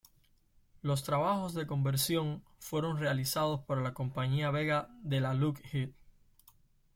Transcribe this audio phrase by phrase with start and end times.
[0.81, 5.91] Los trabajos de conversión fueron realizados por la compañía Vega de la Lockheed.